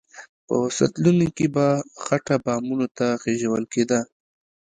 په 0.47 0.55
سطلونو 0.77 1.27
کې 1.37 1.47
به 1.55 1.65
خټه 2.03 2.35
بامونو 2.45 2.87
ته 2.97 3.07
خېژول 3.21 3.63
کېده. 3.73 3.99